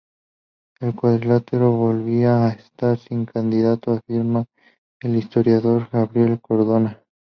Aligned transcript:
El 0.79 0.95
"Cuadrilátero" 0.95 1.73
volvía 1.73 2.43
a 2.43 2.49
estar 2.53 2.97
sin 2.97 3.25
candidato…", 3.27 3.91
afirma 3.93 4.45
el 5.03 5.15
historiador 5.15 5.87
Gabriel 5.91 6.41
Cardona. 6.41 7.03